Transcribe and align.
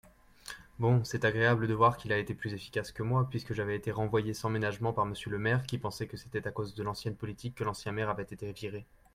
bon, 0.79 1.03
c'est 1.03 1.25
agréable 1.25 1.67
de 1.67 1.75
voir 1.75 1.95
qu'il 1.95 2.11
a 2.11 2.17
été 2.17 2.33
plus 2.33 2.55
efficace 2.55 2.91
que 2.91 3.03
moi 3.03 3.27
puisque 3.29 3.53
j'avais 3.53 3.75
été 3.75 3.91
renvoyé 3.91 4.33
sans 4.33 4.49
ménagement 4.49 4.93
par 4.93 5.05
monsieur 5.05 5.29
le 5.29 5.37
maire 5.37 5.61
qui 5.61 5.77
pensait 5.77 6.07
que 6.07 6.17
c'était 6.17 6.47
à 6.47 6.51
cause 6.51 6.73
de 6.73 6.81
l'ancienne 6.81 7.15
politique 7.15 7.53
que 7.53 7.63
l'ancien 7.63 7.91
maire 7.91 8.09
avait 8.09 8.23
été 8.23 8.51
viré. 8.51 8.87